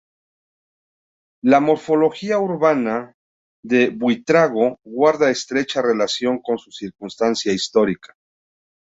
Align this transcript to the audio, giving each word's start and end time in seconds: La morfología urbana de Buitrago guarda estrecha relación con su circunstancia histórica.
La 1.43 1.59
morfología 1.59 2.39
urbana 2.39 3.13
de 3.63 3.91
Buitrago 3.91 4.79
guarda 4.83 5.29
estrecha 5.29 5.83
relación 5.83 6.39
con 6.41 6.57
su 6.57 6.71
circunstancia 6.71 7.53
histórica. 7.53 8.15